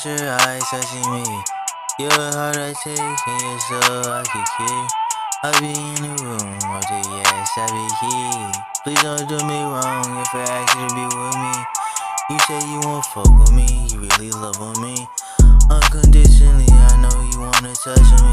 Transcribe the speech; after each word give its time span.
At 0.00 0.18
your 0.18 0.30
eyes 0.30 0.62
touching 0.70 1.12
me. 1.12 1.44
Your 1.98 2.10
heart 2.32 2.56
I 2.56 2.72
take 2.72 2.96
and 2.96 3.40
your 3.42 3.60
soul 3.60 4.08
I 4.08 4.24
can 4.24 4.44
keep. 4.56 4.88
I'll 5.44 5.60
be 5.60 5.76
in 5.76 6.00
the 6.00 6.24
room 6.24 6.56
all 6.72 6.80
day, 6.88 7.04
yes, 7.04 7.50
I 7.58 7.68
be 7.68 7.84
here. 8.00 8.52
Please 8.82 9.02
don't 9.02 9.28
do 9.28 9.36
me 9.46 9.60
wrong 9.60 10.08
if 10.16 10.32
I 10.32 10.40
ask 10.40 10.72
you 10.72 10.88
to 10.88 10.94
be 10.96 11.04
with 11.04 11.36
me. 11.36 11.52
You 12.30 12.38
say 12.48 12.60
you 12.72 12.80
won't 12.80 13.04
fuck 13.12 13.28
with 13.28 13.52
me, 13.52 13.66
you 13.92 14.00
really 14.00 14.30
love 14.30 14.56
with 14.56 14.80
me. 14.80 15.06
Unconditionally, 15.68 16.64
I 16.70 16.96
know 17.02 17.20
you 17.32 17.40
wanna 17.40 17.74
touch 17.74 18.22
me. 18.24 18.29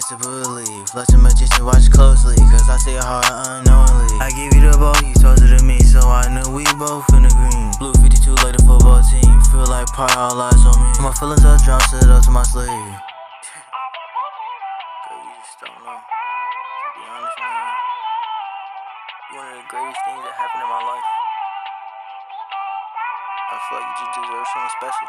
Just 0.00 0.14
believe. 0.22 0.86
Love 0.94 1.06
too 1.10 1.18
much 1.18 1.42
just 1.42 1.58
watch 1.62 1.90
closely, 1.90 2.36
cause 2.36 2.68
I 2.70 2.76
say 2.78 2.94
hard 3.02 3.26
unknowingly. 3.26 4.14
I 4.22 4.30
give 4.30 4.54
you 4.54 4.70
the 4.70 4.78
ball, 4.78 4.94
you 5.02 5.14
told 5.18 5.42
it 5.42 5.50
to 5.50 5.64
me, 5.64 5.78
so 5.82 5.98
I 5.98 6.22
knew 6.30 6.54
we 6.54 6.62
both 6.78 7.02
in 7.18 7.26
the 7.26 7.32
green. 7.34 7.74
Blue 7.82 7.90
52 7.98 8.30
like 8.46 8.54
the 8.54 8.62
football 8.62 9.02
team, 9.02 9.42
feel 9.50 9.66
like 9.66 9.90
part 9.90 10.14
all 10.14 10.38
eyes 10.38 10.54
on 10.54 10.78
me. 10.78 10.90
My 11.02 11.10
feelings 11.18 11.42
are 11.42 11.58
drowned, 11.66 11.82
sit 11.90 12.06
up 12.06 12.22
to 12.22 12.30
my 12.30 12.46
sleeve. 12.46 12.70
Girl, 12.70 12.94
you 15.18 15.34
just 15.42 15.58
don't 15.66 15.74
know. 15.82 15.98
To 15.98 16.94
be 16.94 17.02
honest, 17.10 17.38
man, 17.42 17.66
you 19.18 19.34
one 19.34 19.50
of 19.50 19.56
the 19.58 19.66
greatest 19.66 19.98
things 20.06 20.22
that 20.22 20.34
happened 20.38 20.62
in 20.62 20.70
my 20.70 20.82
life. 20.94 21.08
I 23.50 23.56
feel 23.66 23.82
like 23.82 23.88
you 23.90 23.94
just 23.98 24.14
deserve 24.14 24.46
something 24.46 24.74
special. 24.78 25.08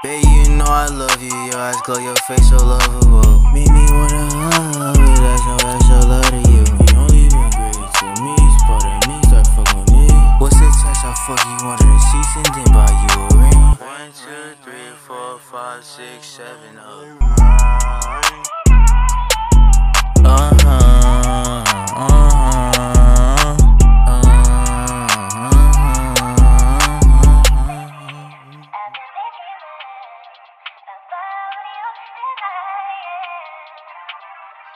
Baby, 0.00 0.24
you 0.24 0.56
know 0.56 0.72
I 0.72 0.88
love 0.88 1.20
you. 1.20 1.36
Your 1.52 1.60
eyes 1.60 1.76
glow, 1.84 2.00
your 2.00 2.16
face 2.24 2.48
so 2.48 2.56
lovable. 2.56 3.43
Made 3.54 3.70
me 3.70 3.86
wanna 3.92 4.26
hug, 4.34 4.96
that's 4.98 5.46
no 5.46 5.54
extra 5.70 6.00
love 6.10 6.26
to 6.26 6.38
you. 6.50 6.64
You 6.66 6.98
only 6.98 7.28
been 7.30 7.50
great 7.54 7.78
to 7.78 8.06
me, 8.18 8.34
of 8.34 9.06
me, 9.06 9.22
start 9.30 9.46
fucking 9.54 9.86
me. 9.94 10.10
What's 10.40 10.58
the 10.58 10.66
touch? 10.82 11.04
I 11.06 11.14
fuck 11.24 11.38
you 11.46 11.68
under 11.68 11.86
the 11.86 11.98
sheets 12.10 12.34
and 12.34 12.50
then 12.50 12.74
buy 12.74 12.90
you 12.90 13.14
a 13.22 13.38
ring. 13.38 13.62
One, 13.78 14.10
two, 14.10 14.56
three, 14.64 14.90
four, 15.06 15.38
five, 15.38 15.84
six, 15.84 16.26
seven, 16.26 16.80
oh. 16.80 17.43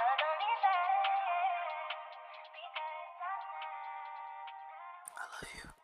I 0.00 0.04
love 5.34 5.50
you. 5.54 5.77